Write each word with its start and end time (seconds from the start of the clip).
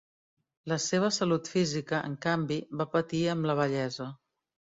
La 0.71 0.77
seva 0.85 1.11
salut 1.17 1.49
física, 1.55 1.99
en 2.09 2.15
canvi, 2.25 2.59
va 2.81 2.89
patir 2.97 3.21
amb 3.37 3.51
la 3.53 3.59
vellesa. 3.61 4.09